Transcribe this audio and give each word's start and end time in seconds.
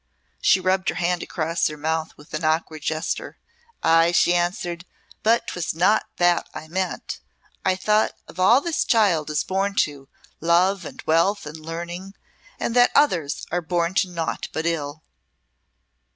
She 0.41 0.59
rubbed 0.59 0.89
her 0.89 0.95
hand 0.95 1.21
across 1.21 1.67
her 1.67 1.77
mouth 1.77 2.17
with 2.17 2.33
an 2.33 2.43
awkward 2.43 2.81
gesture. 2.81 3.37
"Ay," 3.83 4.15
answered 4.29 4.81
she, 4.83 5.15
"but 5.21 5.45
'twas 5.45 5.75
not 5.75 6.07
that 6.17 6.49
I 6.55 6.67
meant. 6.67 7.19
I 7.63 7.75
thought 7.75 8.13
of 8.27 8.39
all 8.39 8.61
this 8.61 8.83
child 8.83 9.29
is 9.29 9.43
born 9.43 9.75
to 9.85 10.09
love 10.39 10.85
and 10.85 11.03
wealth 11.05 11.45
and 11.45 11.55
learning 11.59 12.15
and 12.59 12.75
that 12.75 12.89
others 12.95 13.45
are 13.51 13.61
born 13.61 13.93
to 14.01 14.09
naught 14.09 14.47
but 14.51 14.65
ill." 14.65 15.03